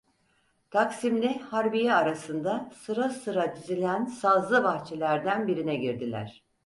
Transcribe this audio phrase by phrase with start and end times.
[0.71, 6.43] Taksim’le Harbiye arasında sıra sıra dizilen sazlı bahçelerden birine girdiler.